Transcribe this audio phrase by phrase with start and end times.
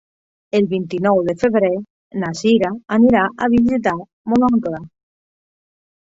[0.59, 1.69] El vint-i-nou de febrer
[2.23, 3.93] na Cira anirà a visitar
[4.33, 4.81] mon oncle.